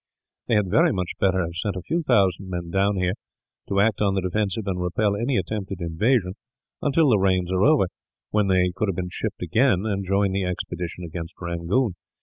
They 0.47 0.55
had 0.55 0.67
very 0.67 0.91
much 0.91 1.11
better 1.19 1.41
have 1.41 1.53
sent 1.53 1.75
a 1.75 1.83
few 1.83 2.01
thousand 2.01 2.49
men 2.49 2.71
down 2.71 2.95
here, 2.97 3.13
to 3.69 3.79
act 3.79 4.01
on 4.01 4.15
the 4.15 4.21
defensive 4.21 4.65
and 4.65 4.81
repel 4.81 5.15
any 5.15 5.37
attempted 5.37 5.79
invasion, 5.79 6.33
until 6.81 7.11
the 7.11 7.19
rains 7.19 7.51
are 7.51 7.61
over; 7.61 7.85
when 8.31 8.47
they 8.47 8.71
could 8.75 8.87
have 8.87 8.95
been 8.95 9.09
shipped 9.11 9.43
again, 9.43 9.85
and 9.85 10.07
join 10.07 10.31
the 10.31 10.43
expedition 10.43 11.03
against 11.03 11.35
Rangoon. 11.39 11.93